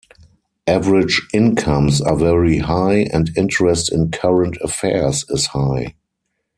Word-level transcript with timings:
Average 0.65 1.27
incomes 1.31 2.01
are 2.01 2.15
very-high 2.15 3.05
and 3.13 3.29
interest 3.37 3.91
in 3.93 4.09
current 4.09 4.57
affairs 4.63 5.25
is 5.29 5.45
high. 5.45 5.93